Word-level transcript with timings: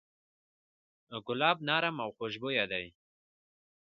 ګلاب 1.25 1.57
نرم 1.67 1.95
او 2.05 2.09
خوشبویه 2.17 2.65
دی. 2.71 2.85